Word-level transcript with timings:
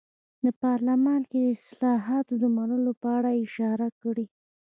د 0.45 0.45
پارلمان 0.63 1.21
کې 1.29 1.39
د 1.43 1.47
اصلاحاتو 1.57 2.33
د 2.43 2.45
منلو 2.57 2.91
په 3.01 3.07
اړه 3.17 3.29
یې 3.35 3.41
اشاره 3.47 3.87
کړې. 4.01 4.25